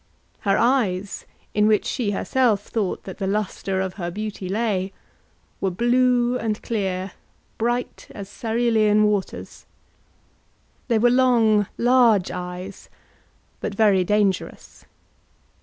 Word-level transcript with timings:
Her 0.39 0.57
eyes, 0.57 1.27
in 1.53 1.67
which 1.67 1.85
she 1.85 2.09
herself 2.09 2.63
thought 2.65 3.03
that 3.03 3.19
the 3.19 3.27
lustre 3.27 3.79
of 3.79 3.93
her 4.01 4.09
beauty 4.09 4.49
lay, 4.49 4.93
were 5.59 5.69
blue 5.69 6.39
and 6.39 6.59
clear, 6.63 7.11
bright 7.59 8.07
as 8.09 8.27
cerulean 8.27 9.03
waters. 9.03 9.67
They 10.87 10.97
were 10.97 11.11
long 11.11 11.67
large 11.77 12.31
eyes, 12.31 12.89
but 13.59 13.75
very 13.75 14.03
dangerous. 14.03 14.85